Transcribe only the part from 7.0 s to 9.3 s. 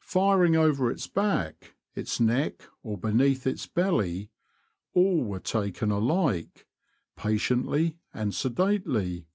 patiently and sedately.